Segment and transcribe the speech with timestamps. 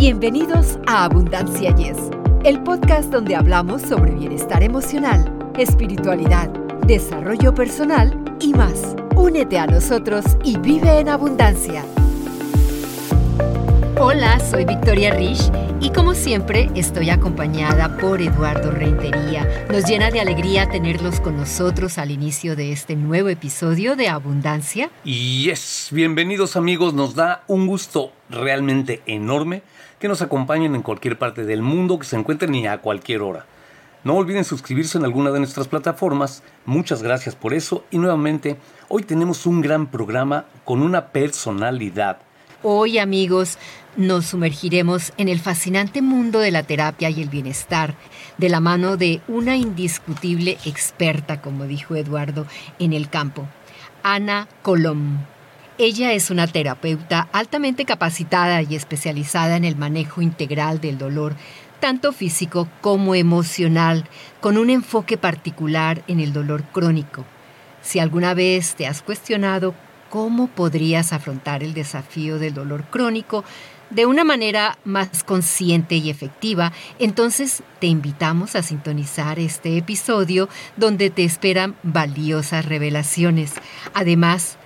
[0.00, 1.98] Bienvenidos a Abundancia Yes,
[2.44, 6.48] el podcast donde hablamos sobre bienestar emocional, espiritualidad,
[6.86, 8.96] desarrollo personal y más.
[9.14, 11.84] Únete a nosotros y vive en abundancia.
[14.00, 15.52] Hola, soy Victoria Rich
[15.82, 19.66] y como siempre estoy acompañada por Eduardo Reintería.
[19.70, 24.88] Nos llena de alegría tenerlos con nosotros al inicio de este nuevo episodio de Abundancia.
[25.04, 29.62] Y es, bienvenidos amigos, nos da un gusto realmente enorme
[30.00, 33.46] que nos acompañen en cualquier parte del mundo, que se encuentren y a cualquier hora.
[34.02, 36.42] No olviden suscribirse en alguna de nuestras plataformas.
[36.64, 37.84] Muchas gracias por eso.
[37.90, 38.56] Y nuevamente,
[38.88, 42.18] hoy tenemos un gran programa con una personalidad.
[42.62, 43.58] Hoy amigos,
[43.98, 47.94] nos sumergiremos en el fascinante mundo de la terapia y el bienestar,
[48.38, 52.46] de la mano de una indiscutible experta, como dijo Eduardo,
[52.78, 53.46] en el campo,
[54.02, 55.18] Ana Colom.
[55.82, 61.36] Ella es una terapeuta altamente capacitada y especializada en el manejo integral del dolor,
[61.80, 64.04] tanto físico como emocional,
[64.42, 67.24] con un enfoque particular en el dolor crónico.
[67.80, 69.74] Si alguna vez te has cuestionado
[70.10, 73.42] cómo podrías afrontar el desafío del dolor crónico
[73.88, 81.08] de una manera más consciente y efectiva, entonces te invitamos a sintonizar este episodio donde
[81.08, 83.54] te esperan valiosas revelaciones.
[83.94, 84.58] Además,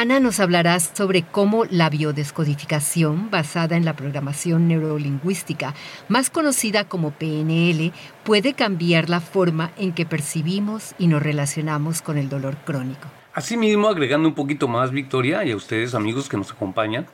[0.00, 5.74] Ana nos hablará sobre cómo la biodescodificación, basada en la programación neurolingüística,
[6.06, 12.16] más conocida como PNL, puede cambiar la forma en que percibimos y nos relacionamos con
[12.16, 13.08] el dolor crónico.
[13.34, 17.08] Asimismo, agregando un poquito más, Victoria, y a ustedes amigos que nos acompañan,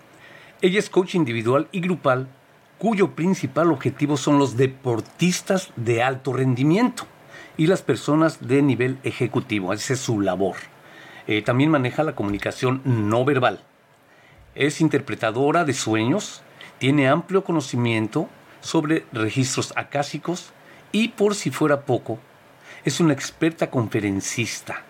[0.60, 2.28] ella es coach individual y grupal,
[2.76, 7.06] cuyo principal objetivo son los deportistas de alto rendimiento
[7.56, 9.72] y las personas de nivel ejecutivo.
[9.72, 10.56] Esa es su labor.
[11.26, 13.60] Eh, también maneja la comunicación no verbal.
[14.54, 16.42] Es interpretadora de sueños,
[16.78, 18.28] tiene amplio conocimiento
[18.60, 20.52] sobre registros acásicos
[20.92, 22.18] y por si fuera poco,
[22.84, 24.82] es una experta conferencista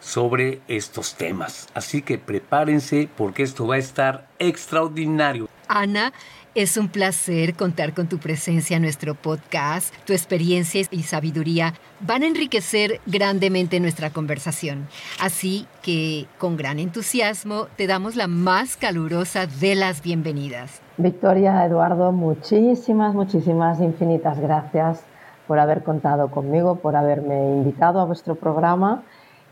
[0.00, 1.68] sobre estos temas.
[1.74, 5.48] Así que prepárense porque esto va a estar extraordinario.
[5.68, 6.12] Ana,
[6.54, 9.94] es un placer contar con tu presencia en nuestro podcast.
[10.04, 14.88] Tu experiencia y sabiduría van a enriquecer grandemente nuestra conversación.
[15.20, 20.80] Así que, con gran entusiasmo, te damos la más calurosa de las bienvenidas.
[20.96, 25.04] Victoria, Eduardo, muchísimas, muchísimas, infinitas gracias
[25.46, 29.02] por haber contado conmigo, por haberme invitado a vuestro programa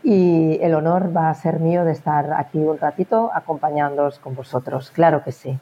[0.03, 4.91] y el honor va a ser mío de estar aquí un ratito acompañándoos con vosotros.
[4.91, 5.59] Claro que sí.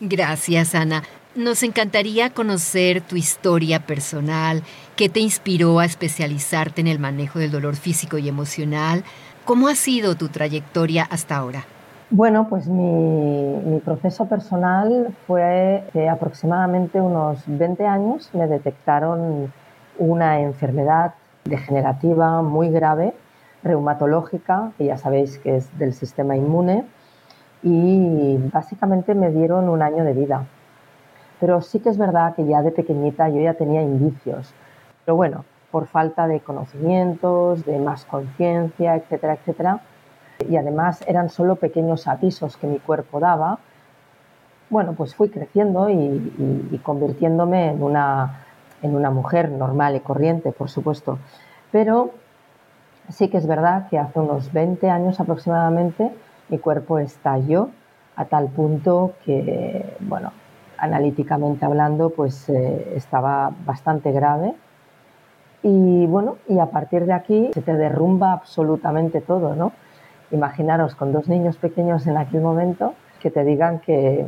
[0.00, 1.02] Gracias, Ana.
[1.34, 4.62] Nos encantaría conocer tu historia personal,
[4.96, 9.04] qué te inspiró a especializarte en el manejo del dolor físico y emocional.
[9.44, 11.64] ¿Cómo ha sido tu trayectoria hasta ahora?
[12.10, 19.52] Bueno, pues mi, proceso personal fue que aproximadamente unos 20 años me detectaron
[19.98, 23.14] una enfermedad degenerativa muy grave,
[23.62, 26.84] reumatológica, que ya sabéis que es del sistema inmune,
[27.62, 30.46] y básicamente me dieron un año de vida.
[31.38, 34.52] Pero sí que es verdad que ya de pequeñita yo ya tenía indicios.
[35.04, 39.80] Pero bueno, por falta de conocimientos, de más conciencia, etcétera, etcétera.
[40.48, 43.58] Y además eran solo pequeños avisos que mi cuerpo daba.
[44.68, 48.44] Bueno, pues fui creciendo y, convirtiéndome en una,
[48.82, 51.18] en una mujer normal y corriente, por supuesto.
[51.72, 52.10] Pero
[53.08, 56.12] sí que es verdad que hace unos 20 años aproximadamente
[56.50, 57.70] mi cuerpo estalló
[58.16, 60.32] a tal punto que, bueno,
[60.78, 64.54] analíticamente hablando, pues eh, estaba bastante grave.
[65.62, 69.72] Y bueno, y a partir de aquí se te derrumba absolutamente todo, ¿no?
[70.30, 74.26] Imaginaros con dos niños pequeños en aquel momento que te digan que,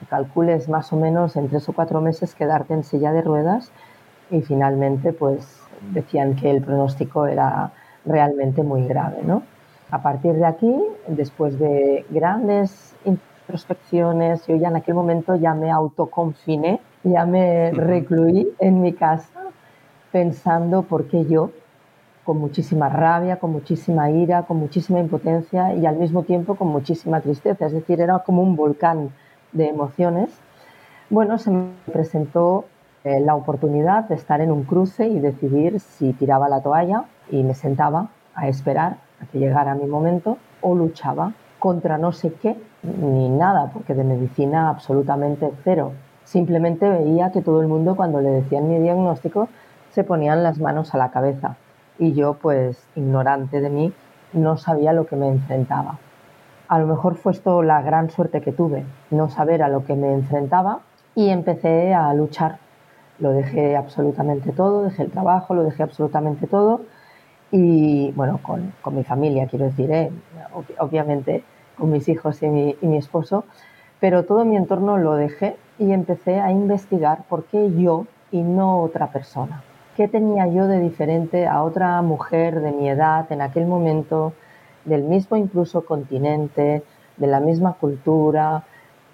[0.00, 3.70] que calcules más o menos en tres o cuatro meses quedarte en silla de ruedas
[4.30, 5.60] y finalmente pues
[5.92, 7.70] decían que el pronóstico era
[8.04, 9.42] realmente muy grave, ¿no?
[9.90, 10.74] A partir de aquí,
[11.06, 18.48] después de grandes introspecciones, yo ya en aquel momento ya me autoconfiné, ya me recluí
[18.58, 19.40] en mi casa
[20.10, 21.52] pensando por qué yo,
[22.24, 27.20] con muchísima rabia, con muchísima ira, con muchísima impotencia y al mismo tiempo con muchísima
[27.20, 27.66] tristeza.
[27.66, 29.10] Es decir, era como un volcán
[29.52, 30.30] de emociones.
[31.10, 32.64] Bueno, se me presentó
[33.04, 37.44] eh, la oportunidad de estar en un cruce y decidir si tiraba la toalla y
[37.44, 43.28] me sentaba a esperar que llegara mi momento o luchaba contra no sé qué ni
[43.28, 45.92] nada, porque de medicina absolutamente cero.
[46.24, 49.48] Simplemente veía que todo el mundo cuando le decían mi diagnóstico
[49.90, 51.56] se ponían las manos a la cabeza
[51.98, 53.92] y yo pues ignorante de mí
[54.32, 55.98] no sabía lo que me enfrentaba.
[56.68, 59.94] A lo mejor fue esto la gran suerte que tuve, no saber a lo que
[59.94, 60.80] me enfrentaba
[61.14, 62.58] y empecé a luchar.
[63.18, 66.82] Lo dejé absolutamente todo, dejé el trabajo, lo dejé absolutamente todo
[67.50, 70.10] y bueno, con, mi familia, quiero decir, ¿eh?
[70.78, 71.44] obviamente
[71.78, 73.44] con mis hijos y mi, y mi esposo,
[74.00, 78.80] pero todo mi entorno lo dejé y empecé a investigar por qué yo y no
[78.80, 79.62] otra persona.
[79.96, 84.34] ¿Qué tenía yo de diferente a otra mujer de mi edad en aquel momento,
[84.84, 86.82] del mismo incluso continente,
[87.16, 88.64] de la misma cultura?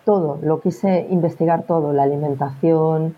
[0.05, 3.15] Todo, lo quise investigar todo, la alimentación,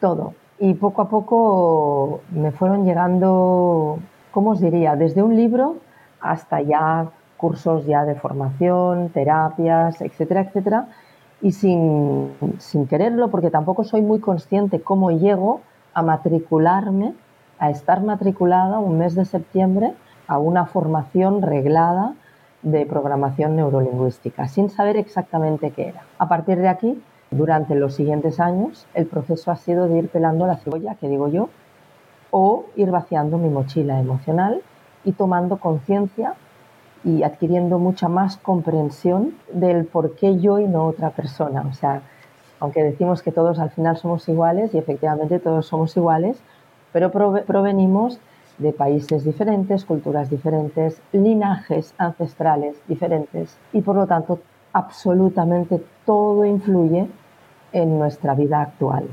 [0.00, 0.32] todo.
[0.58, 3.98] Y poco a poco me fueron llegando,
[4.34, 4.96] ¿cómo os diría?
[4.96, 5.76] Desde un libro
[6.20, 10.88] hasta ya cursos ya de formación, terapias, etcétera, etcétera,
[11.40, 15.60] y sin, sin quererlo, porque tampoco soy muy consciente cómo llego
[15.92, 17.14] a matricularme,
[17.60, 19.94] a estar matriculada un mes de septiembre
[20.26, 22.14] a una formación reglada
[22.62, 26.02] de programación neurolingüística, sin saber exactamente qué era.
[26.18, 30.46] A partir de aquí, durante los siguientes años, el proceso ha sido de ir pelando
[30.46, 31.50] la cebolla, que digo yo,
[32.36, 34.60] o ir vaciando mi mochila emocional
[35.04, 36.34] y tomando conciencia
[37.04, 41.64] y adquiriendo mucha más comprensión del por qué yo y no otra persona.
[41.70, 42.02] O sea,
[42.58, 46.36] aunque decimos que todos al final somos iguales y efectivamente todos somos iguales,
[46.92, 48.18] pero provenimos
[48.58, 54.40] de países diferentes, culturas diferentes, linajes ancestrales diferentes y por lo tanto
[54.72, 57.06] absolutamente todo influye
[57.72, 59.04] en nuestra vida actual.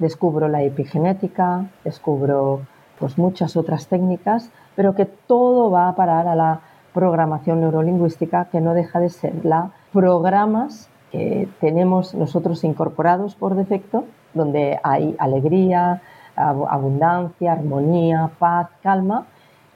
[0.00, 2.62] Descubro la epigenética, descubro
[2.98, 6.60] pues muchas otras técnicas, pero que todo va a parar a la
[6.92, 14.04] programación neurolingüística que no deja de ser la programas que tenemos nosotros incorporados por defecto,
[14.34, 16.02] donde hay alegría,
[16.34, 19.26] abundancia, armonía, paz, calma,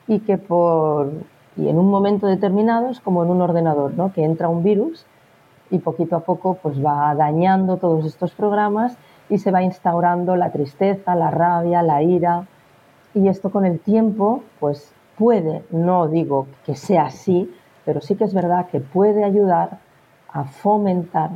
[0.08, 1.12] y que por
[1.56, 4.12] y en un momento determinado es como en un ordenador, ¿no?
[4.12, 5.06] que entra un virus
[5.70, 8.96] y poquito a poco pues va dañando todos estos programas
[9.28, 12.46] y se va instaurando la tristeza, la rabia, la ira
[13.14, 17.52] y esto con el tiempo pues puede, no digo que sea así,
[17.84, 19.78] pero sí que es verdad que puede ayudar
[20.32, 21.30] a fomentar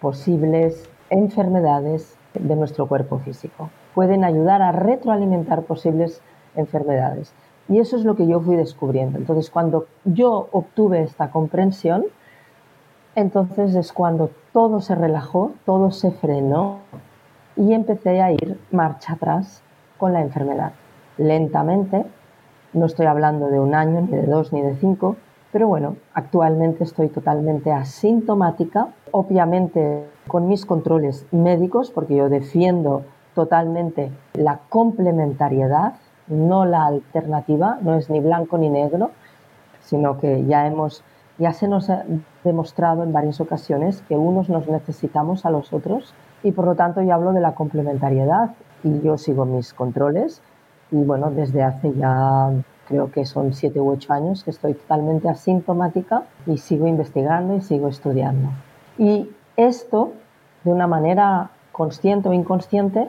[0.00, 3.70] posibles enfermedades de nuestro cuerpo físico.
[3.94, 6.22] Pueden ayudar a retroalimentar posibles
[6.54, 7.34] enfermedades.
[7.68, 9.18] Y eso es lo que yo fui descubriendo.
[9.18, 12.04] Entonces, cuando yo obtuve esta comprensión,
[13.14, 16.78] entonces es cuando todo se relajó, todo se frenó
[17.60, 19.62] y empecé a ir marcha atrás
[19.98, 20.72] con la enfermedad.
[21.18, 22.06] Lentamente,
[22.72, 25.16] no estoy hablando de un año, ni de dos, ni de cinco,
[25.52, 33.02] pero bueno, actualmente estoy totalmente asintomática, obviamente con mis controles médicos, porque yo defiendo
[33.34, 35.94] totalmente la complementariedad,
[36.28, 39.10] no la alternativa, no es ni blanco ni negro,
[39.82, 41.04] sino que ya hemos
[41.36, 42.04] ya se nos ha
[42.44, 47.02] demostrado en varias ocasiones que unos nos necesitamos a los otros y por lo tanto
[47.02, 48.50] yo hablo de la complementariedad
[48.82, 50.40] y yo sigo mis controles
[50.90, 52.50] y bueno, desde hace ya
[52.88, 57.60] creo que son siete u ocho años que estoy totalmente asintomática y sigo investigando y
[57.60, 58.48] sigo estudiando.
[58.98, 60.12] Y esto,
[60.64, 63.08] de una manera consciente o inconsciente,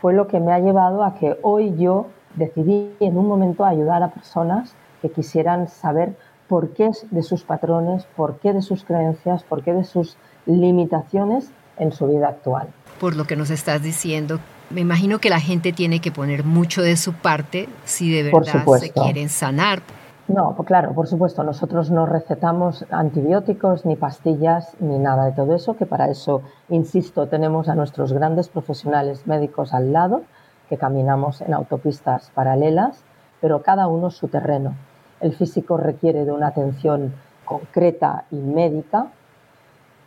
[0.00, 4.02] fue lo que me ha llevado a que hoy yo decidí en un momento ayudar
[4.02, 6.16] a personas que quisieran saber
[6.46, 11.50] por qué de sus patrones, por qué de sus creencias, por qué de sus limitaciones
[11.78, 12.68] en su vida actual.
[13.00, 14.38] Por lo que nos estás diciendo,
[14.70, 18.64] me imagino que la gente tiene que poner mucho de su parte si de verdad
[18.78, 19.82] se quieren sanar.
[20.26, 25.54] No, pues claro, por supuesto, nosotros no recetamos antibióticos, ni pastillas, ni nada de todo
[25.54, 30.22] eso, que para eso, insisto, tenemos a nuestros grandes profesionales médicos al lado,
[30.70, 33.04] que caminamos en autopistas paralelas,
[33.42, 34.74] pero cada uno su terreno.
[35.20, 39.08] El físico requiere de una atención concreta y médica,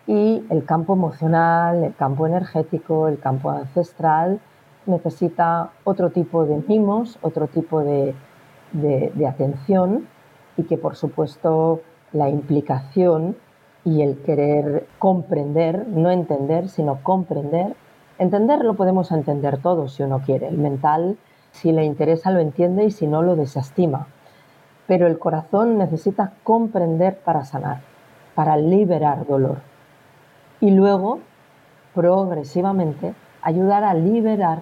[0.08, 4.40] y el campo emocional, el campo energético, el campo ancestral
[4.86, 8.16] necesita otro tipo de mimos, otro tipo de,
[9.28, 10.08] atención
[10.56, 11.82] y que por supuesto
[12.14, 13.36] la implicación
[13.84, 17.76] y el querer comprender, no entender, sino comprender.
[18.18, 20.48] Entender lo podemos entender todos si uno quiere.
[20.48, 21.18] El mental,
[21.52, 24.08] si le interesa, lo entiende y si no, lo desestima.
[24.88, 27.82] Pero el corazón necesita comprender para sanar,
[28.36, 29.58] para liberar dolor
[30.60, 31.20] y luego,
[31.94, 34.60] progresivamente, ayudar a liberar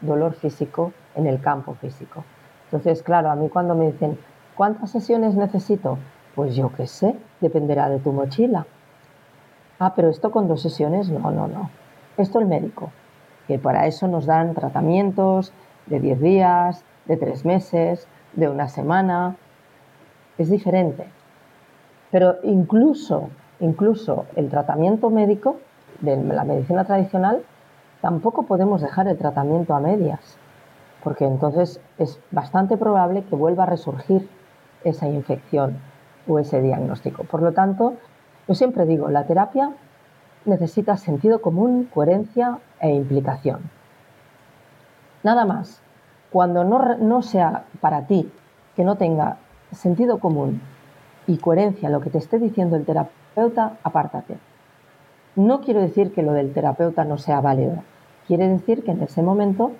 [0.00, 2.24] dolor físico en el campo físico.
[2.64, 4.18] Entonces, claro, a mí cuando me dicen,
[4.54, 5.98] ¿cuántas sesiones necesito?
[6.34, 8.66] Pues yo qué sé, dependerá de tu mochila.
[9.78, 11.70] Ah, pero esto con dos sesiones, no, no, no.
[12.16, 12.90] Esto el médico,
[13.46, 15.52] que para eso nos dan tratamientos
[15.86, 19.36] de 10 días, de 3 meses, de una semana.
[20.38, 21.06] Es diferente.
[22.10, 23.28] Pero incluso
[23.60, 25.56] Incluso el tratamiento médico
[26.00, 27.42] de la medicina tradicional
[28.00, 30.20] tampoco podemos dejar el tratamiento a medias,
[31.02, 34.28] porque entonces es bastante probable que vuelva a resurgir
[34.84, 35.78] esa infección
[36.28, 37.24] o ese diagnóstico.
[37.24, 37.94] Por lo tanto,
[38.46, 39.70] yo siempre digo, la terapia
[40.44, 43.60] necesita sentido común, coherencia e implicación.
[45.22, 45.82] Nada más.
[46.30, 48.30] Cuando no, no sea para ti
[48.74, 49.38] que no tenga
[49.72, 50.60] sentido común
[51.26, 53.25] y coherencia lo que te esté diciendo el terapeuta,
[53.82, 54.38] apártate.
[55.34, 57.82] No quiero decir que lo del terapeuta no sea válido.
[58.26, 59.72] Quiere decir que en ese momento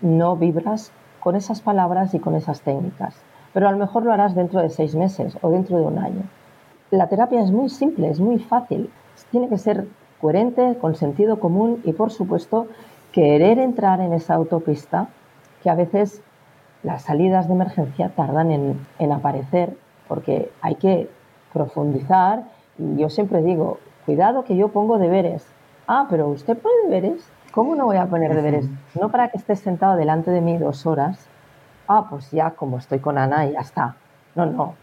[0.00, 3.14] no vibras con esas palabras y con esas técnicas.
[3.54, 6.22] Pero a lo mejor lo harás dentro de seis meses o dentro de un año.
[6.90, 8.90] La terapia es muy simple, es muy fácil.
[9.30, 9.86] Tiene que ser
[10.20, 12.66] coherente, con sentido común y, por supuesto,
[13.12, 15.08] querer entrar en esa autopista
[15.62, 16.22] que a veces
[16.82, 18.50] las salidas de emergencia tardan
[18.98, 19.76] en, aparecer
[20.08, 21.08] porque hay que
[21.52, 22.44] profundizar
[22.78, 25.46] yo siempre digo, cuidado que yo pongo deberes.
[25.86, 27.22] Ah, pero usted pone deberes.
[27.52, 28.66] ¿Cómo no voy a poner deberes?
[28.98, 31.26] No para que estés sentado delante de mí dos horas.
[31.86, 33.96] Ah, pues ya como estoy con Ana y ya está.
[34.34, 34.74] No, no.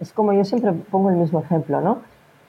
[0.00, 1.98] Es como yo siempre pongo el mismo ejemplo, ¿no?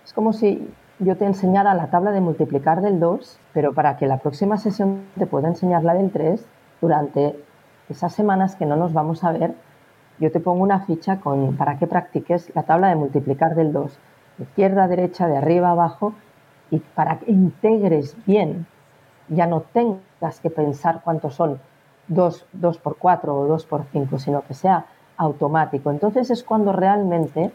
[0.03, 0.67] Es como si
[0.99, 5.03] yo te enseñara la tabla de multiplicar del 2, pero para que la próxima sesión
[5.17, 6.43] te pueda enseñar la del 3,
[6.81, 7.39] durante
[7.89, 9.53] esas semanas que no nos vamos a ver,
[10.19, 13.91] yo te pongo una ficha con, para que practiques la tabla de multiplicar del 2,
[13.91, 13.99] de
[14.39, 16.13] izquierda derecha, de arriba a abajo,
[16.69, 18.67] y para que integres bien,
[19.29, 21.59] ya no tengas que pensar cuántos son
[22.07, 24.85] 2, 2 por 4 o 2 por 5, sino que sea
[25.17, 25.91] automático.
[25.91, 27.51] Entonces es cuando realmente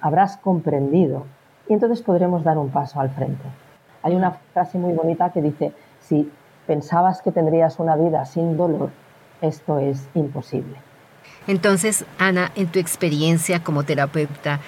[0.00, 1.24] habrás comprendido
[1.68, 3.44] y entonces podremos dar un paso al frente.
[4.02, 6.30] Hay una frase muy bonita que dice, si
[6.66, 8.90] pensabas que tendrías una vida sin dolor,
[9.40, 10.76] esto es imposible.
[11.46, 14.60] Entonces, Ana, en tu experiencia como terapeuta,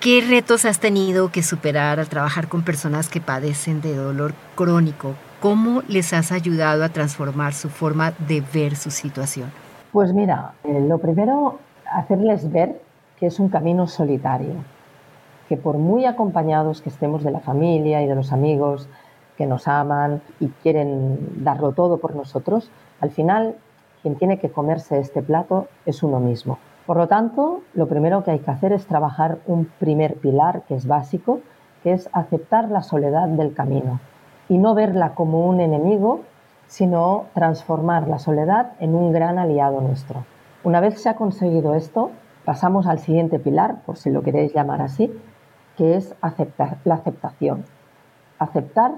[0.00, 5.14] ¿qué retos has tenido que superar al trabajar con personas que padecen de dolor crónico?
[5.40, 9.50] ¿Cómo les has ayudado a transformar su forma de ver su situación?
[9.92, 11.58] Pues mira, eh, lo primero,
[11.90, 12.80] hacerles ver
[13.18, 14.54] que es un camino solitario,
[15.48, 18.88] que por muy acompañados que estemos de la familia y de los amigos
[19.36, 23.56] que nos aman y quieren darlo todo por nosotros, al final
[24.02, 26.58] quien tiene que comerse este plato es uno mismo.
[26.88, 30.74] Por lo tanto, lo primero que hay que hacer es trabajar un primer pilar que
[30.74, 31.40] es básico,
[31.82, 34.00] que es aceptar la soledad del camino
[34.48, 36.22] y no verla como un enemigo,
[36.66, 40.24] sino transformar la soledad en un gran aliado nuestro.
[40.64, 42.10] Una vez se ha conseguido esto,
[42.46, 45.12] pasamos al siguiente pilar, por si lo queréis llamar así,
[45.76, 47.66] que es aceptar, la aceptación.
[48.38, 48.92] Aceptar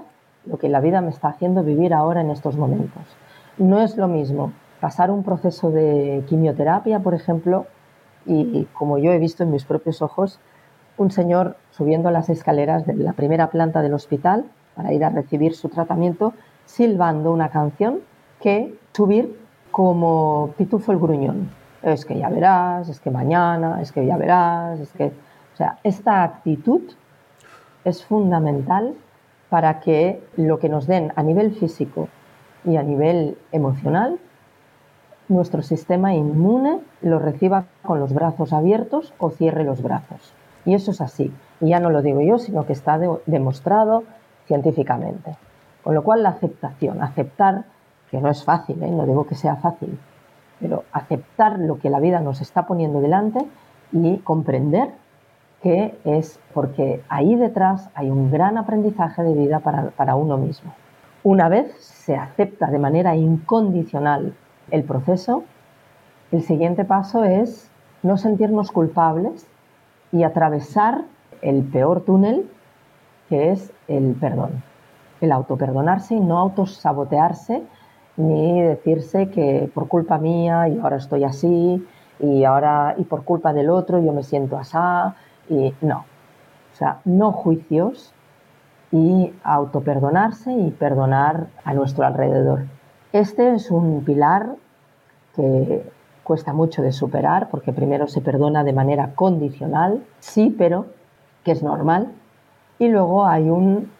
[0.45, 3.03] lo que la vida me está haciendo vivir ahora en estos momentos.
[3.57, 7.65] No es lo mismo pasar un proceso de quimioterapia, por ejemplo,
[8.25, 10.39] y, como yo he visto en mis propios ojos,
[10.97, 15.55] un señor subiendo las escaleras de la primera planta del hospital para ir a recibir
[15.55, 16.33] su tratamiento,
[16.65, 17.99] silbando una canción
[18.39, 19.39] que subir
[19.71, 21.49] como Pitufo el Gruñón.
[21.81, 25.05] Es que ya verás, es que mañana, es que ya verás, es que...
[25.53, 26.81] O sea, esta actitud
[27.83, 28.93] es fundamental
[29.49, 32.07] para que lo que nos den a nivel físico
[32.63, 34.19] y a nivel emocional
[35.31, 40.33] nuestro sistema inmune lo reciba con los brazos abiertos o cierre los brazos.
[40.65, 41.33] Y eso es así.
[41.61, 44.03] Y ya no lo digo yo, sino que está demostrado
[44.45, 45.37] científicamente.
[45.83, 47.63] Con lo cual la aceptación, aceptar,
[48.11, 48.91] que no es fácil, ¿eh?
[48.91, 49.97] no digo que sea fácil,
[50.59, 53.39] pero aceptar lo que la vida nos está poniendo delante
[53.93, 54.89] y comprender
[55.63, 60.73] que es porque ahí detrás hay un gran aprendizaje de vida para, para uno mismo.
[61.23, 64.33] Una vez se acepta de manera incondicional
[64.71, 65.43] el proceso,
[66.31, 67.69] el siguiente paso es
[68.03, 69.47] no sentirnos culpables
[70.11, 71.03] y atravesar
[71.41, 72.49] el peor túnel
[73.29, 74.63] que es el perdón.
[75.21, 77.63] El autoperdonarse y no autosabotearse
[78.17, 81.85] ni decirse que por culpa mía y ahora estoy así
[82.19, 85.15] y ahora y por culpa del otro yo me siento asá
[85.49, 85.99] y no.
[86.73, 88.13] O sea, no juicios
[88.91, 92.63] y autoperdonarse y perdonar a nuestro alrededor.
[93.13, 94.55] Este es un pilar
[95.35, 95.83] que
[96.23, 100.85] cuesta mucho de superar porque primero se perdona de manera condicional, sí, pero
[101.43, 102.11] que es normal,
[102.79, 103.91] y luego hay un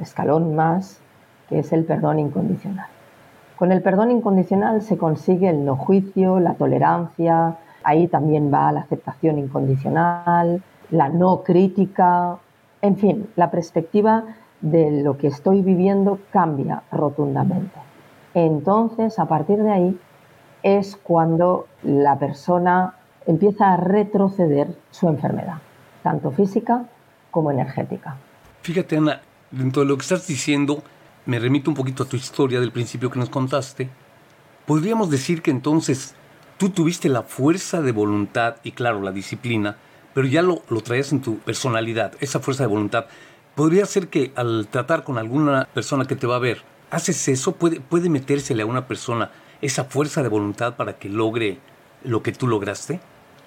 [0.00, 1.00] escalón más
[1.48, 2.86] que es el perdón incondicional.
[3.56, 8.80] Con el perdón incondicional se consigue el no juicio, la tolerancia, ahí también va la
[8.80, 12.38] aceptación incondicional, la no crítica,
[12.82, 14.24] en fin, la perspectiva
[14.60, 17.78] de lo que estoy viviendo cambia rotundamente.
[18.34, 20.00] Entonces, a partir de ahí,
[20.64, 22.94] es cuando la persona
[23.26, 25.58] empieza a retroceder su enfermedad,
[26.02, 26.86] tanto física
[27.30, 28.16] como energética.
[28.62, 30.82] Fíjate, Ana, dentro de lo que estás diciendo,
[31.26, 33.90] me remito un poquito a tu historia del principio que nos contaste,
[34.66, 36.14] podríamos decir que entonces
[36.56, 39.76] tú tuviste la fuerza de voluntad y claro, la disciplina,
[40.14, 43.04] pero ya lo, lo traías en tu personalidad, esa fuerza de voluntad.
[43.54, 47.52] Podría ser que al tratar con alguna persona que te va a ver, haces eso,
[47.52, 49.30] puede, puede metérsele a una persona
[49.64, 51.58] esa fuerza de voluntad para que logre
[52.02, 53.00] lo que tú lograste.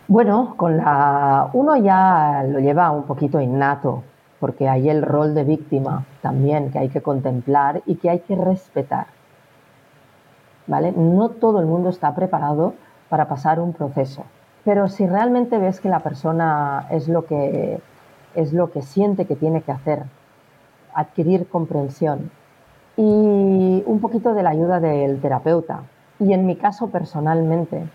[0.07, 4.03] Bueno, con la uno ya lo lleva un poquito innato,
[4.39, 8.35] porque hay el rol de víctima también que hay que contemplar y que hay que
[8.35, 9.05] respetar.
[10.65, 10.91] ¿Vale?
[10.91, 12.73] No todo el mundo está preparado
[13.09, 14.23] para pasar un proceso,
[14.65, 17.79] pero si realmente ves que la persona es lo que
[18.33, 20.03] es lo que siente que tiene que hacer,
[20.93, 22.31] adquirir comprensión
[22.97, 25.83] y un poquito de la ayuda del terapeuta.
[26.19, 27.87] Y en mi caso personalmente,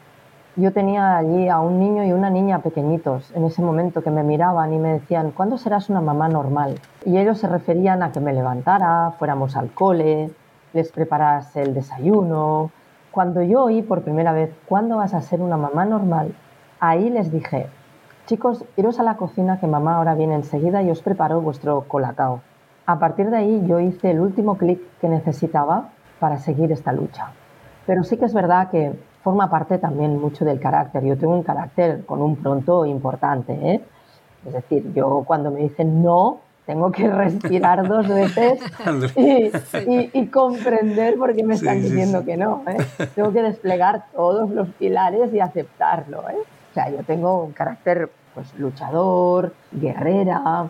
[0.54, 4.22] yo tenía allí a un niño y una niña pequeñitos en ese momento que me
[4.22, 6.78] miraban y me decían, ¿cuándo serás una mamá normal?
[7.04, 10.30] Y ellos se referían a que me levantara, fuéramos al cole,
[10.72, 12.70] les preparas el desayuno.
[13.10, 16.34] Cuando yo oí por primera vez, ¿cuándo vas a ser una mamá normal?
[16.80, 17.66] Ahí les dije,
[18.26, 22.40] chicos, iros a la cocina que mamá ahora viene enseguida y os preparo vuestro colacao.
[22.86, 25.88] A partir de ahí yo hice el último clic que necesitaba
[26.20, 27.32] para seguir esta lucha.
[27.86, 31.04] Pero sí que es verdad que forma parte también mucho del carácter.
[31.04, 33.52] Yo tengo un carácter con un pronto importante.
[33.52, 33.80] ¿eh?
[34.46, 38.60] Es decir, yo cuando me dicen no, tengo que respirar dos veces
[40.12, 42.62] y, comprender por qué me están diciendo que no.
[42.66, 42.78] ¿eh?
[43.14, 46.28] Tengo que desplegar todos los pilares y aceptarlo.
[46.30, 46.36] ¿eh?
[46.70, 50.68] O sea, yo tengo un carácter pues, luchador, guerrera,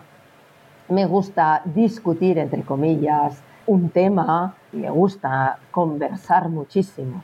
[0.89, 7.23] me gusta discutir, entre comillas, un tema, me gusta conversar muchísimo.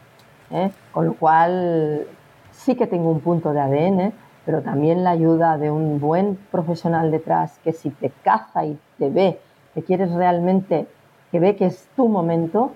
[0.52, 0.72] ¿eh?
[0.92, 2.08] Con lo cual
[2.52, 4.14] sí que tengo un punto de ADN,
[4.46, 9.10] pero también la ayuda de un buen profesional detrás que si te caza y te
[9.10, 9.40] ve,
[9.74, 10.88] que quieres realmente,
[11.32, 12.72] que ve que es tu momento,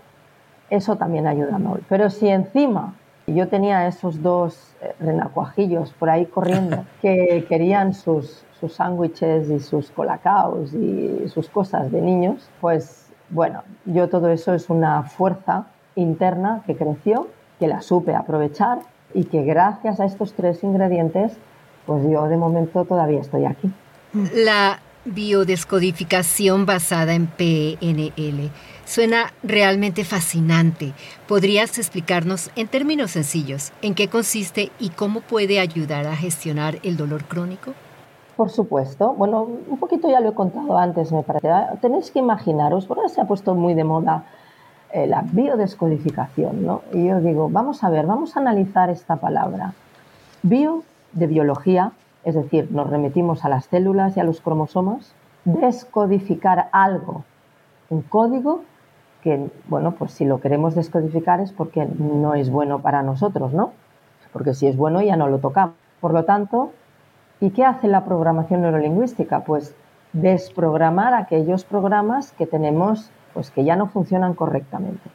[0.70, 1.84] eso también ayuda mucho.
[1.90, 2.94] Pero si encima
[3.28, 9.60] yo tenía esos dos eh, renacuajillos por ahí corriendo que querían sus, sus sándwiches y
[9.60, 13.03] sus colacaos y sus cosas de niños, pues
[13.34, 15.66] bueno, yo todo eso es una fuerza
[15.96, 17.28] interna que creció
[17.60, 18.80] que la supe aprovechar
[19.14, 21.34] y que gracias a estos tres ingredientes,
[21.86, 23.72] pues yo de momento todavía estoy aquí.
[24.34, 28.52] La biodescodificación basada en PNL
[28.86, 30.94] suena realmente fascinante.
[31.28, 36.98] ¿Podrías explicarnos en términos sencillos en qué consiste y cómo puede ayudar a gestionar el
[36.98, 37.74] dolor crónico?
[38.36, 39.14] Por supuesto.
[39.14, 41.48] Bueno, un poquito ya lo he contado antes, me parece.
[41.82, 44.26] Tenéis que imaginaros, ahora se ha puesto muy de moda
[44.92, 46.82] eh, la biodescodificación, ¿no?
[46.94, 49.74] Y yo digo, vamos a ver, vamos a analizar esta palabra.
[50.42, 51.92] Bio de biología,
[52.24, 55.14] es decir, nos remitimos a las células y a los cromosomas,
[55.46, 57.24] descodificar algo,
[57.90, 58.62] un código
[59.22, 63.72] que, bueno, pues si lo queremos descodificar es porque no es bueno para nosotros, ¿no?
[64.32, 65.76] Porque si es bueno ya no lo tocamos.
[66.02, 66.72] Por lo tanto,
[67.44, 69.42] ¿y qué hace la programación neurolingüística?
[69.42, 69.76] Pues
[70.14, 75.10] desprogramar aquellos programas que tenemos pues que ya no funcionan correctamente.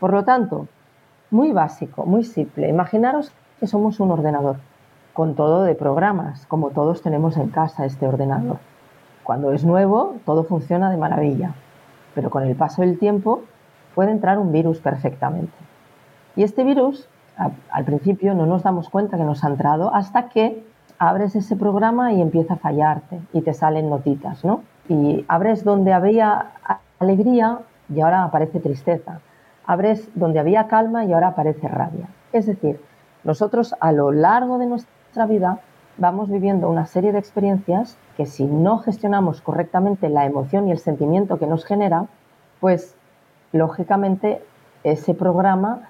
[0.00, 0.66] Por lo tanto,
[1.30, 2.70] muy básico, muy simple.
[2.70, 4.56] Imaginaros que somos un ordenador
[5.12, 8.56] con todo de programas, como todos tenemos en casa este ordenador.
[9.22, 11.52] Cuando es nuevo, todo funciona de maravilla,
[12.14, 13.42] pero con el paso del tiempo
[13.94, 15.52] puede entrar un virus perfectamente.
[16.34, 20.64] Y este virus, al principio no nos damos cuenta que nos ha entrado hasta que
[20.98, 24.62] abres ese programa y empieza a fallarte y te salen notitas, ¿no?
[24.88, 26.52] Y abres donde había
[26.98, 27.60] alegría
[27.92, 29.20] y ahora aparece tristeza.
[29.66, 32.08] Abres donde había calma y ahora aparece rabia.
[32.32, 32.80] Es decir,
[33.24, 35.60] nosotros a lo largo de nuestra vida
[35.96, 40.78] vamos viviendo una serie de experiencias que si no gestionamos correctamente la emoción y el
[40.78, 42.06] sentimiento que nos genera,
[42.60, 42.94] pues
[43.52, 44.42] lógicamente
[44.82, 45.88] ese programa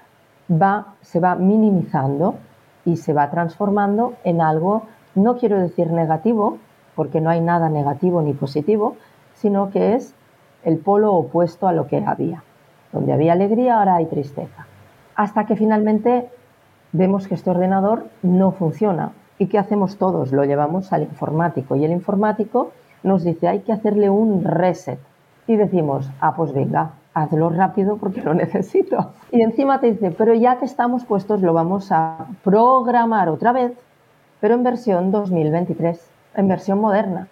[0.49, 2.35] va, se va minimizando
[2.85, 4.83] y se va transformando en algo,
[5.15, 6.59] no quiero decir negativo,
[6.95, 8.95] porque no hay nada negativo ni positivo,
[9.33, 10.13] sino que es
[10.63, 12.43] el polo opuesto a lo que había.
[12.91, 14.67] Donde había alegría, ahora hay tristeza.
[15.15, 16.29] Hasta que finalmente
[16.91, 19.11] vemos que este ordenador no funciona.
[19.37, 20.31] ¿Y qué hacemos todos?
[20.31, 22.71] Lo llevamos al informático y el informático
[23.03, 24.99] nos dice hay que hacerle un reset.
[25.47, 29.13] Y decimos, ah, pues venga, hazlo rápido porque lo necesito.
[29.31, 33.71] Y encima te dice, pero ya que estamos puestos lo vamos a programar otra vez,
[34.41, 37.27] pero en versión 2023, en versión moderna.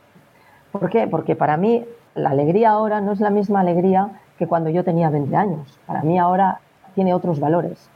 [0.72, 1.06] ¿Por qué?
[1.06, 5.10] Porque para mí la alegría ahora no es la misma alegría que cuando yo tenía
[5.10, 5.80] 20 años.
[5.86, 6.62] Para mí ahora
[6.96, 7.90] tiene otros valores.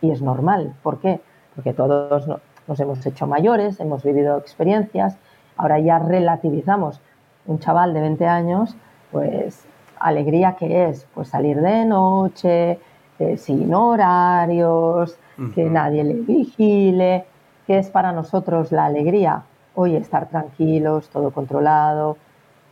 [0.00, 0.74] Y es normal.
[0.82, 1.20] ¿Por qué?
[1.56, 2.30] Porque todos
[2.68, 5.18] nos hemos hecho mayores, hemos vivido experiencias,
[5.56, 7.00] ahora ya relativizamos.
[7.46, 8.76] Un chaval de 20 años,
[9.10, 9.66] pues
[10.00, 12.78] Alegría que es, pues salir de noche,
[13.18, 15.18] eh, sin horarios,
[15.54, 17.24] que nadie le vigile,
[17.66, 19.42] ¿qué es para nosotros la alegría?
[19.74, 22.16] Hoy estar tranquilos, todo controlado,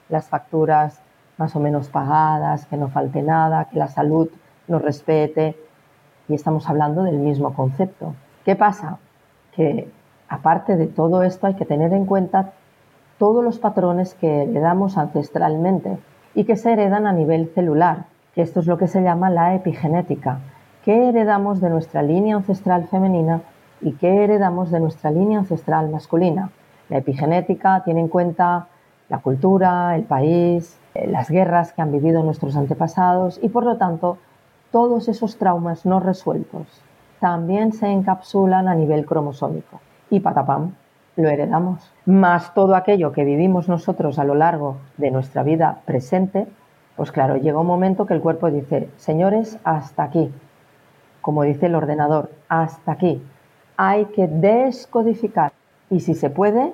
[0.09, 1.01] las facturas
[1.39, 4.29] más o menos pagadas, que no falte nada, que la salud
[4.67, 5.57] nos respete.
[6.29, 8.15] Y estamos hablando del mismo concepto.
[8.45, 8.99] ¿Qué pasa?
[9.53, 9.89] Que
[10.29, 12.53] aparte de todo esto hay que tener en cuenta
[13.19, 15.99] todos los patrones que heredamos ancestralmente
[16.39, 19.57] y que se heredan a nivel celular, que esto es lo que se llama la
[19.57, 20.39] epigenética.
[20.85, 23.41] ¿Qué heredamos de nuestra línea ancestral femenina
[23.81, 26.51] y qué heredamos de nuestra línea ancestral masculina?
[26.91, 28.69] La epigenética tiene en cuenta
[29.09, 33.77] la cultura, el país, eh, las guerras que han vivido nuestros antepasados y por lo
[33.77, 34.19] tanto
[34.71, 36.69] todos esos traumas no resueltos
[37.19, 40.75] también se encapsulan a nivel cromosómico y patapam,
[41.19, 41.93] lo heredamos.
[42.07, 46.47] Más todo aquello que vivimos nosotros a lo largo de nuestra vida presente,
[46.97, 50.33] pues claro, llega un momento que el cuerpo dice, señores, hasta aquí.
[51.21, 53.21] Como dice el ordenador, hasta aquí.
[53.77, 55.53] Hay que descodificar
[55.91, 56.73] y si se puede,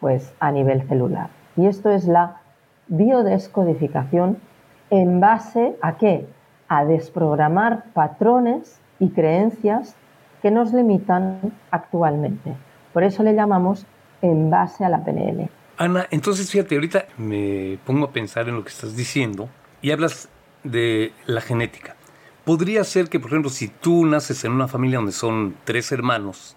[0.00, 1.30] pues a nivel celular.
[1.56, 2.36] Y esto es la
[2.86, 4.38] biodescodificación
[4.90, 6.28] en base a qué?
[6.68, 9.96] A desprogramar patrones y creencias
[10.40, 12.54] que nos limitan actualmente.
[12.92, 13.86] Por eso le llamamos
[14.20, 15.48] en base a la PNL.
[15.78, 19.48] Ana, entonces fíjate, ahorita me pongo a pensar en lo que estás diciendo
[19.80, 20.28] y hablas
[20.62, 21.96] de la genética.
[22.44, 26.56] Podría ser que, por ejemplo, si tú naces en una familia donde son tres hermanos,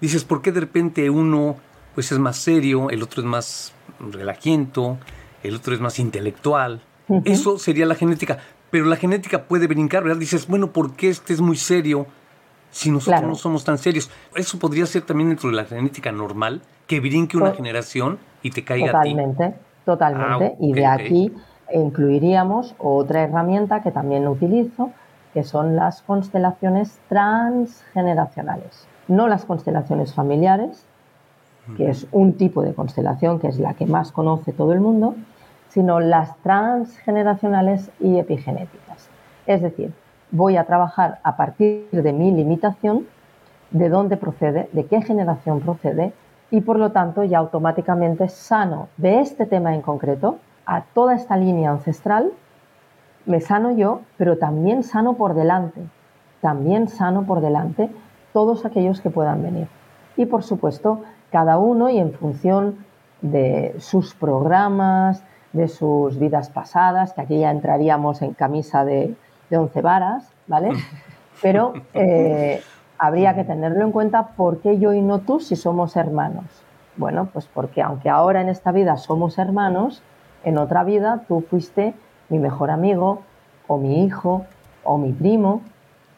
[0.00, 1.56] dices, ¿por qué de repente uno
[1.94, 4.98] pues es más serio, el otro es más relajiento,
[5.42, 6.82] el otro es más intelectual?
[7.24, 8.38] Eso sería la genética.
[8.70, 10.18] Pero la genética puede brincar, ¿verdad?
[10.18, 12.06] Dices, bueno, ¿por qué este es muy serio
[12.70, 14.10] si nosotros no somos tan serios?
[14.34, 18.64] Eso podría ser también dentro de la genética normal, que brinque una generación y te
[18.64, 19.56] caiga totalmente, a ti.
[19.84, 21.32] Totalmente, ah, Y de aquí
[21.72, 24.90] incluiríamos otra herramienta que también utilizo,
[25.32, 28.86] que son las constelaciones transgeneracionales.
[29.08, 30.86] No las constelaciones familiares,
[31.76, 35.16] que es un tipo de constelación que es la que más conoce todo el mundo,
[35.68, 39.08] sino las transgeneracionales y epigenéticas.
[39.46, 39.92] Es decir,
[40.30, 43.06] voy a trabajar a partir de mi limitación,
[43.70, 46.12] de dónde procede, de qué generación procede,
[46.50, 51.36] y por lo tanto ya automáticamente sano de este tema en concreto a toda esta
[51.36, 52.32] línea ancestral,
[53.24, 55.80] me sano yo, pero también sano por delante,
[56.40, 57.90] también sano por delante
[58.32, 59.66] todos aquellos que puedan venir.
[60.16, 62.84] Y por supuesto, cada uno y en función
[63.20, 69.16] de sus programas, de sus vidas pasadas, que aquí ya entraríamos en camisa de,
[69.52, 70.72] once varas, ¿vale?
[71.42, 72.62] Pero eh,
[72.98, 76.44] habría que tenerlo en cuenta por qué yo y no tú si somos hermanos.
[76.96, 80.02] Bueno, pues porque aunque ahora en esta vida somos hermanos,
[80.44, 81.94] en otra vida tú fuiste
[82.28, 83.22] mi mejor amigo
[83.66, 84.46] o mi hijo
[84.82, 85.60] o mi primo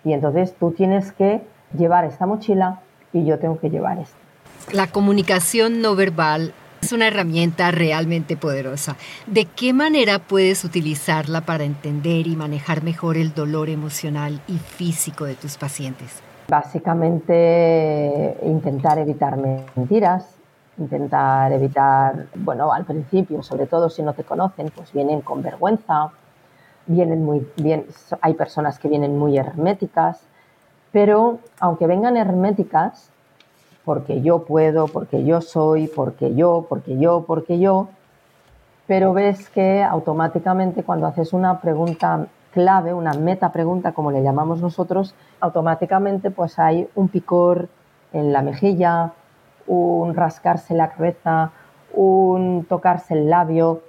[0.05, 1.43] y entonces tú tienes que
[1.77, 2.81] llevar esta mochila
[3.13, 4.17] y yo tengo que llevar esta.
[4.73, 8.97] La comunicación no verbal es una herramienta realmente poderosa.
[9.27, 15.25] ¿De qué manera puedes utilizarla para entender y manejar mejor el dolor emocional y físico
[15.25, 16.23] de tus pacientes?
[16.49, 20.37] Básicamente intentar evitar mentiras,
[20.79, 26.11] intentar evitar, bueno, al principio, sobre todo si no te conocen, pues vienen con vergüenza,
[26.87, 27.85] vienen muy bien,
[28.23, 30.23] hay personas que vienen muy herméticas,
[30.91, 33.11] pero aunque vengan herméticas,
[33.89, 37.89] porque yo puedo, porque yo soy, porque yo, porque yo, porque yo,
[38.87, 44.61] pero ves que automáticamente cuando haces una pregunta clave, una meta pregunta como le llamamos
[44.61, 47.71] nosotros, automáticamente pues hay un picor
[48.13, 49.13] en la mejilla,
[49.67, 51.53] un rascarse la cabeza,
[51.95, 53.81] un tocarse el labio,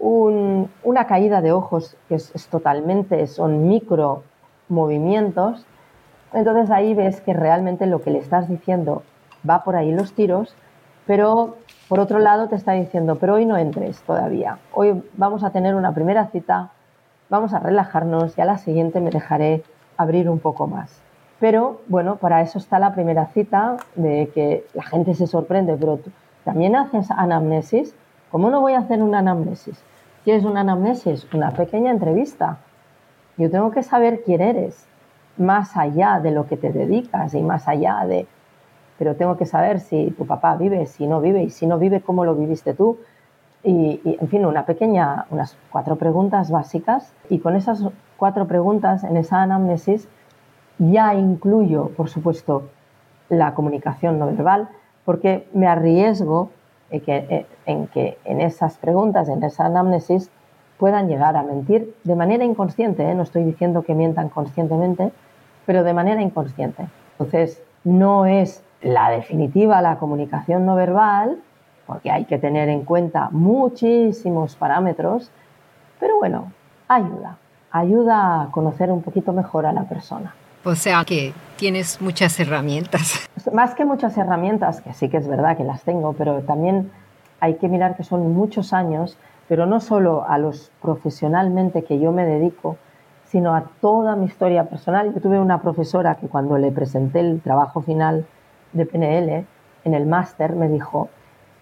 [0.00, 4.24] una caída de ojos que es totalmente, son micro
[4.68, 5.64] movimientos.
[6.32, 9.04] Entonces ahí ves que realmente lo que le estás diciendo
[9.48, 10.54] va por ahí los tiros,
[11.06, 11.56] pero
[11.88, 15.74] por otro lado te está diciendo, pero hoy no entres todavía, hoy vamos a tener
[15.74, 16.70] una primera cita,
[17.28, 19.62] vamos a relajarnos y a la siguiente me dejaré
[19.96, 21.02] abrir un poco más.
[21.40, 25.98] Pero bueno, para eso está la primera cita, de que la gente se sorprende, pero
[25.98, 26.10] tú
[26.44, 27.94] también haces anamnesis.
[28.30, 29.82] ¿Cómo no voy a hacer una anamnesis?
[30.24, 31.26] ¿Quieres una anamnesis?
[31.34, 32.58] Una pequeña entrevista.
[33.36, 34.86] Yo tengo que saber quién eres,
[35.36, 38.26] más allá de lo que te dedicas y más allá de
[38.98, 42.00] pero tengo que saber si tu papá vive, si no vive, y si no vive,
[42.00, 42.98] cómo lo viviste tú.
[43.62, 47.12] Y, en fin, una pequeña, unas cuatro preguntas básicas.
[47.28, 47.82] Y con esas
[48.16, 50.08] cuatro preguntas en esa anamnesis
[50.78, 52.68] ya incluyo, por supuesto,
[53.28, 54.68] la comunicación no verbal,
[55.04, 56.50] porque me arriesgo
[56.90, 60.30] en que, en que en esas preguntas, en esa anamnesis,
[60.78, 63.14] puedan llegar a mentir de manera inconsciente, ¿eh?
[63.14, 65.12] no estoy diciendo que mientan conscientemente,
[65.66, 66.86] pero de manera inconsciente.
[67.12, 71.38] Entonces, no es la definitiva la comunicación no verbal,
[71.86, 75.30] porque hay que tener en cuenta muchísimos parámetros,
[75.98, 76.52] pero bueno,
[76.88, 77.38] ayuda,
[77.70, 80.34] ayuda a conocer un poquito mejor a la persona.
[80.64, 83.28] O sea que tienes muchas herramientas.
[83.52, 86.90] Más que muchas herramientas, que sí que es verdad que las tengo, pero también
[87.40, 89.18] hay que mirar que son muchos años,
[89.48, 92.76] pero no solo a los profesionalmente que yo me dedico,
[93.26, 95.12] sino a toda mi historia personal.
[95.14, 98.26] Yo tuve una profesora que cuando le presenté el trabajo final
[98.74, 99.46] de PNL
[99.84, 101.08] en el máster me dijo,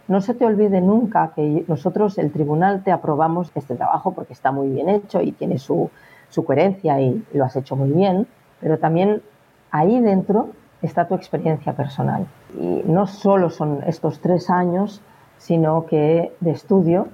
[0.08, 4.50] no se te olvide nunca que nosotros, el tribunal, te aprobamos este trabajo porque está
[4.50, 5.90] muy bien hecho y tiene su,
[6.28, 8.26] su coherencia y lo has hecho muy bien,
[8.60, 9.22] pero también
[9.70, 10.50] ahí dentro
[10.82, 12.26] está tu experiencia personal.
[12.58, 15.00] Y no solo son estos tres años,
[15.38, 17.08] sino que de estudio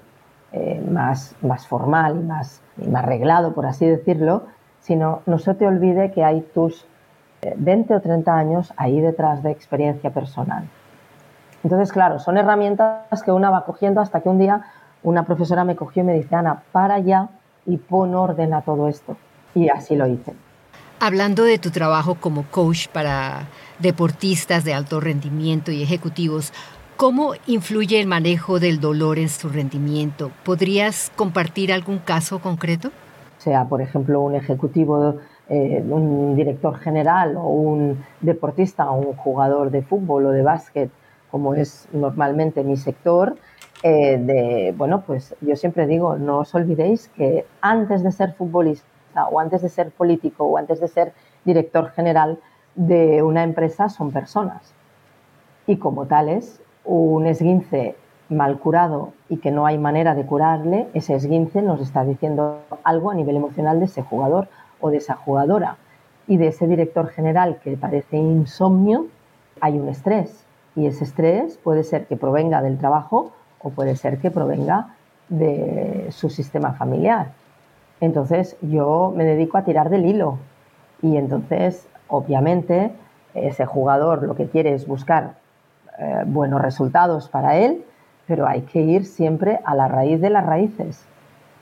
[0.53, 4.45] eh, más, más formal, más, más arreglado, por así decirlo,
[4.81, 6.87] sino no se te olvide que hay tus
[7.43, 10.69] 20 eh, o 30 años ahí detrás de experiencia personal.
[11.65, 14.63] Entonces, claro, son herramientas que una va cogiendo hasta que un día
[15.03, 17.29] una profesora me cogió y me dice, Ana, para ya
[17.67, 19.17] y pon orden a todo esto.
[19.55, 20.35] Y así lo hice.
[21.01, 23.47] Hablando de tu trabajo como coach para
[23.79, 26.53] deportistas de alto rendimiento y ejecutivos,
[26.97, 30.33] ¿cómo influye el manejo del dolor en su rendimiento?
[30.45, 32.91] ¿Podrías compartir algún caso concreto?
[33.39, 35.19] Sea, por ejemplo, un ejecutivo,
[35.49, 40.91] eh, un director general o un deportista o un jugador de fútbol o de básquet,
[41.31, 43.37] como es normalmente mi sector,
[43.83, 48.87] eh, de, bueno, pues yo siempre digo, no os olvidéis que antes de ser futbolista
[49.31, 51.13] o antes de ser político o antes de ser
[51.45, 52.39] director general
[52.75, 54.75] de una empresa son personas.
[55.67, 57.97] Y como tales, un esguince
[58.29, 63.11] mal curado y que no hay manera de curarle, ese esguince nos está diciendo algo
[63.11, 64.49] a nivel emocional de ese jugador
[64.81, 65.77] o de esa jugadora.
[66.27, 69.07] Y de ese director general que parece insomnio,
[69.61, 70.45] hay un estrés.
[70.77, 74.95] Y ese estrés puede ser que provenga del trabajo o puede ser que provenga
[75.29, 77.33] de su sistema familiar.
[78.01, 80.39] Entonces yo me dedico a tirar del hilo
[81.03, 82.93] y entonces obviamente
[83.35, 85.35] ese jugador lo que quiere es buscar
[85.99, 87.85] eh, buenos resultados para él,
[88.27, 91.05] pero hay que ir siempre a la raíz de las raíces,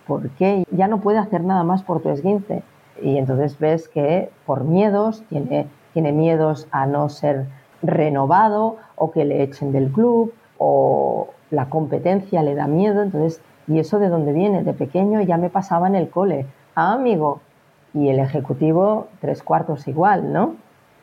[0.06, 2.62] porque ya no puede hacer nada más por tu esguince.
[3.02, 7.46] Y entonces ves que por miedos, tiene, tiene miedos a no ser
[7.82, 13.80] renovado o que le echen del club o la competencia le da miedo, entonces ¿Y
[13.80, 14.62] eso de dónde viene?
[14.62, 16.46] De pequeño ya me pasaba en el cole.
[16.74, 17.40] Ah, amigo.
[17.94, 20.54] Y el ejecutivo, tres cuartos igual, ¿no?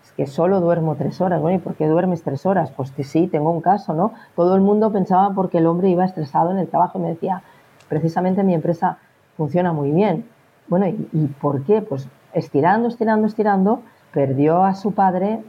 [0.04, 1.42] Es que solo duermo tres horas.
[1.42, 2.72] Bueno, ¿y por qué duermes tres horas?
[2.72, 4.14] Pues que sí, tengo un caso, ¿no?
[4.36, 7.42] Todo el mundo pensaba porque el hombre iba estresado en el trabajo y me decía,
[7.90, 8.98] precisamente mi empresa
[9.36, 10.26] funciona muy bien.
[10.68, 11.82] Bueno, ¿y, y por qué?
[11.82, 13.82] Pues estirando, estirando, estirando,
[14.14, 15.44] perdió a su padre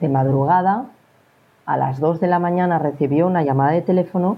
[0.00, 0.86] de madrugada.
[1.64, 4.36] A las dos de la mañana recibió una llamada de teléfono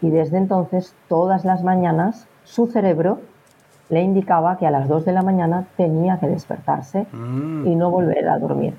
[0.00, 3.20] y desde entonces todas las mañanas su cerebro
[3.90, 7.66] le indicaba que a las 2 de la mañana tenía que despertarse mm.
[7.66, 8.74] y no volver a dormir.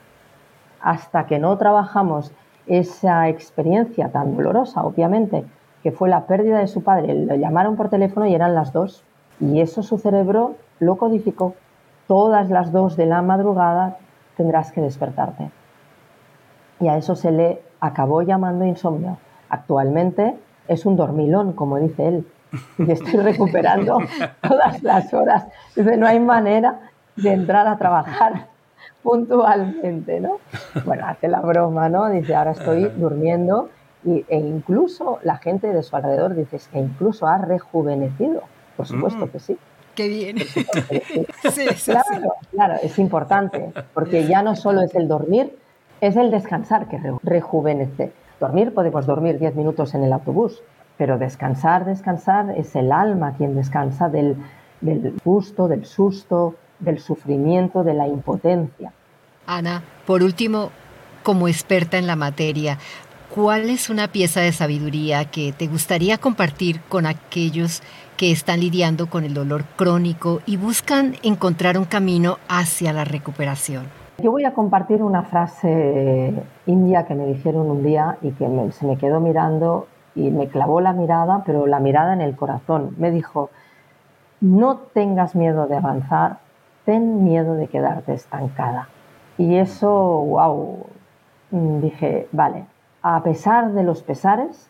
[0.82, 2.32] Hasta que no trabajamos
[2.68, 5.46] esa experiencia tan dolorosa, obviamente,
[5.82, 9.04] que fue la pérdida de su padre, le llamaron por teléfono y eran las 2
[9.40, 11.56] y eso su cerebro lo codificó.
[12.08, 13.98] Todas las 2 de la madrugada
[14.36, 15.52] tendrás que despertarte.
[16.80, 19.18] Y a eso se le acabó llamando insomnio.
[19.50, 20.36] Actualmente
[20.68, 22.28] es un dormilón, como dice él.
[22.78, 24.00] Y estoy recuperando
[24.42, 25.46] todas las horas.
[25.76, 26.80] Dice, no hay manera
[27.16, 28.48] de entrar a trabajar
[29.04, 30.38] puntualmente, ¿no?
[30.86, 32.10] Bueno, hace la broma, ¿no?
[32.10, 33.70] Dice, ahora estoy durmiendo
[34.04, 38.44] y, e incluso la gente de su alrededor dice que incluso ha rejuvenecido.
[38.80, 39.30] Por supuesto mm.
[39.30, 39.58] que sí.
[39.94, 40.38] Qué bien.
[40.38, 40.66] Sí,
[41.52, 45.54] sí, claro, claro, es importante, porque ya no solo es el dormir,
[46.00, 48.14] es el descansar que rejuvenece.
[48.40, 50.62] Dormir, podemos dormir 10 minutos en el autobús,
[50.98, 54.38] pero descansar, descansar es el alma quien descansa del,
[54.80, 58.94] del gusto, del susto, del sufrimiento, de la impotencia.
[59.46, 60.72] Ana, por último,
[61.22, 62.78] como experta en la materia,
[63.34, 67.82] ¿cuál es una pieza de sabiduría que te gustaría compartir con aquellos
[68.18, 73.86] que están lidiando con el dolor crónico y buscan encontrar un camino hacia la recuperación?
[74.22, 76.34] Yo voy a compartir una frase
[76.66, 80.82] india que me dijeron un día y que se me quedó mirando y me clavó
[80.82, 82.96] la mirada, pero la mirada en el corazón.
[82.98, 83.52] Me dijo,
[84.42, 86.40] no tengas miedo de avanzar,
[86.84, 88.90] ten miedo de quedarte estancada.
[89.38, 90.86] Y eso, wow,
[91.52, 92.66] dije, vale,
[93.02, 94.68] a pesar de los pesares,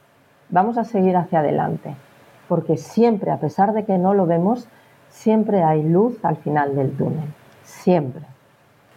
[0.50, 1.96] vamos a seguir hacia adelante.
[2.50, 4.68] porque siempre, a pesar de que no lo vemos,
[5.10, 7.30] siempre hay luz al final del túnel,
[7.64, 8.24] siempre.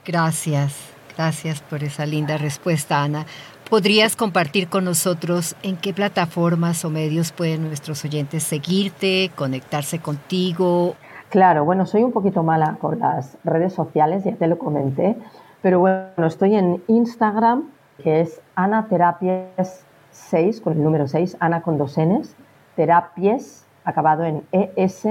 [0.07, 0.75] Gracias,
[1.17, 3.27] gracias por esa linda respuesta, Ana.
[3.69, 10.97] ¿Podrías compartir con nosotros en qué plataformas o medios pueden nuestros oyentes seguirte, conectarse contigo?
[11.29, 15.17] Claro, bueno, soy un poquito mala con las redes sociales, ya te lo comenté,
[15.61, 17.65] pero bueno, estoy en Instagram,
[18.03, 22.35] que es Ana Terapias 6, con el número 6, Ana con dos Ns,
[22.77, 25.09] Terapias, acabado en ES,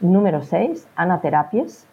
[0.00, 1.86] número 6, Ana Terapias.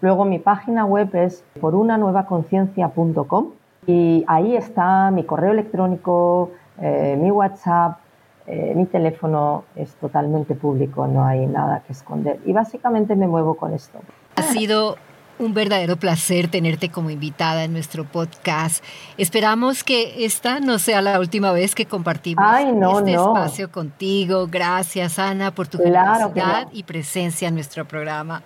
[0.00, 3.50] Luego mi página web es porunanuevaconciencia.com
[3.86, 6.50] y ahí está mi correo electrónico,
[6.80, 7.98] eh, mi WhatsApp,
[8.46, 12.40] eh, mi teléfono es totalmente público, no hay nada que esconder.
[12.44, 14.00] Y básicamente me muevo con esto.
[14.36, 14.96] Ha sido
[15.42, 18.84] un verdadero placer tenerte como invitada en nuestro podcast.
[19.18, 24.46] Esperamos que esta no sea la última vez que compartimos este espacio contigo.
[24.50, 28.42] Gracias, Ana, por tu generosidad y presencia en nuestro programa.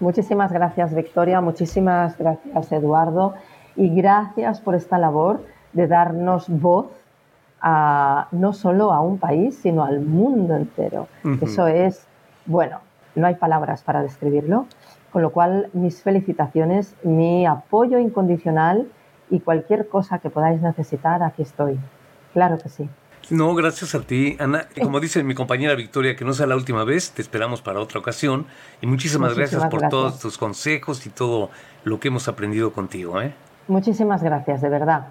[0.00, 1.40] Muchísimas gracias, Victoria.
[1.40, 3.34] Muchísimas gracias, Eduardo
[3.78, 5.40] y gracias por esta labor
[5.72, 6.88] de darnos voz
[7.60, 11.06] a, no solo a un país, sino al mundo entero.
[11.40, 12.04] Eso es,
[12.44, 12.80] bueno,
[13.14, 14.66] no hay palabras para describirlo,
[15.12, 18.88] con lo cual mis felicitaciones, mi apoyo incondicional
[19.30, 21.78] y cualquier cosa que podáis necesitar, aquí estoy.
[22.32, 22.88] Claro que sí.
[23.30, 24.68] No, gracias a ti, Ana.
[24.80, 28.00] Como dice mi compañera Victoria, que no sea la última vez, te esperamos para otra
[28.00, 28.46] ocasión.
[28.80, 31.50] Y muchísimas, gracias por todos tus consejos y todo
[31.84, 33.20] lo que hemos aprendido contigo.
[33.20, 33.34] ¿eh?
[33.66, 35.08] Muchísimas gracias, de verdad.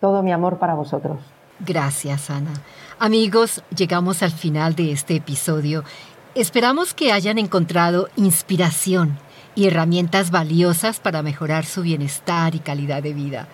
[0.00, 1.20] Todo mi amor para vosotros.
[1.60, 2.54] Gracias, Ana.
[2.98, 5.84] Amigos, llegamos al final de este episodio.
[6.34, 9.18] Esperamos que hayan encontrado inspiración
[9.54, 13.48] y herramientas valiosas para mejorar su bienestar y calidad de vida.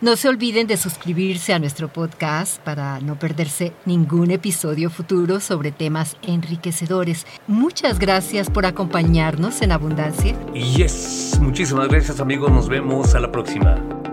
[0.00, 5.72] No se olviden de suscribirse a nuestro podcast para no perderse ningún episodio futuro sobre
[5.72, 7.26] temas enriquecedores.
[7.48, 10.36] Muchas gracias por acompañarnos en Abundancia.
[10.54, 13.82] Yes, muchísimas gracias amigos, nos vemos a la próxima.